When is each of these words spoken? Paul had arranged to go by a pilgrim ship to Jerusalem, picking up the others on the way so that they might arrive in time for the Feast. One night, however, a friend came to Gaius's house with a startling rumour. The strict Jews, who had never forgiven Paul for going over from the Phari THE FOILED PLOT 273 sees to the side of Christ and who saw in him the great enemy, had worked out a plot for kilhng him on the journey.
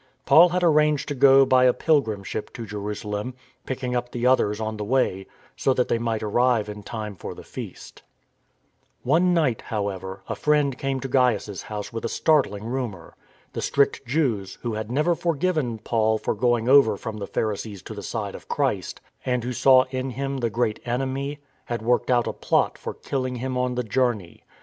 Paul 0.25 0.49
had 0.49 0.63
arranged 0.63 1.07
to 1.09 1.13
go 1.13 1.45
by 1.45 1.65
a 1.65 1.73
pilgrim 1.75 2.23
ship 2.23 2.51
to 2.53 2.65
Jerusalem, 2.65 3.35
picking 3.67 3.95
up 3.95 4.11
the 4.11 4.25
others 4.25 4.59
on 4.59 4.77
the 4.77 4.83
way 4.83 5.27
so 5.55 5.75
that 5.75 5.89
they 5.89 5.99
might 5.99 6.23
arrive 6.23 6.67
in 6.69 6.81
time 6.81 7.15
for 7.15 7.35
the 7.35 7.43
Feast. 7.43 8.01
One 9.03 9.31
night, 9.31 9.61
however, 9.61 10.23
a 10.27 10.33
friend 10.33 10.75
came 10.75 10.99
to 11.01 11.07
Gaius's 11.07 11.61
house 11.61 11.93
with 11.93 12.03
a 12.03 12.09
startling 12.09 12.63
rumour. 12.63 13.13
The 13.53 13.61
strict 13.61 14.07
Jews, 14.07 14.57
who 14.63 14.73
had 14.73 14.89
never 14.89 15.13
forgiven 15.13 15.77
Paul 15.77 16.17
for 16.17 16.33
going 16.33 16.67
over 16.67 16.97
from 16.97 17.17
the 17.17 17.27
Phari 17.27 17.53
THE 17.53 17.57
FOILED 17.59 17.85
PLOT 17.85 17.85
273 17.85 17.85
sees 17.85 17.85
to 17.85 17.93
the 17.93 18.01
side 18.01 18.33
of 18.33 18.47
Christ 18.47 19.01
and 19.23 19.43
who 19.43 19.53
saw 19.53 19.83
in 19.91 20.09
him 20.19 20.39
the 20.39 20.49
great 20.49 20.79
enemy, 20.83 21.41
had 21.65 21.83
worked 21.83 22.09
out 22.09 22.25
a 22.25 22.33
plot 22.33 22.75
for 22.79 22.95
kilhng 22.95 23.37
him 23.37 23.55
on 23.55 23.75
the 23.75 23.83
journey. 23.83 24.41